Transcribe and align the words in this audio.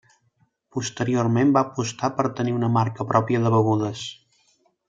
Posteriorment 0.77 1.51
va 1.59 1.63
apostar 1.69 2.11
per 2.21 2.27
tenir 2.41 2.57
una 2.63 2.73
marca 2.79 3.09
pròpia 3.15 3.45
de 3.47 3.55
begudes. 3.59 4.07